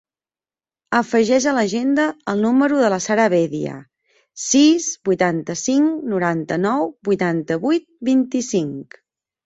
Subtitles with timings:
[0.99, 3.77] Afegeix a l'agenda el número de la Sara Bedia:
[4.47, 9.03] sis, vuitanta-cinc, noranta-nou, vuitanta-vuit, vint-i-cinc.